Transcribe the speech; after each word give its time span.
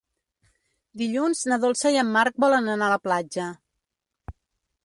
Dilluns 1.01 1.43
na 1.51 1.59
Dolça 1.65 1.93
i 1.97 2.01
en 2.05 2.11
Marc 2.17 2.41
volen 2.47 2.73
anar 2.77 2.89
a 2.91 2.95
la 2.97 3.01
platja. 3.09 3.49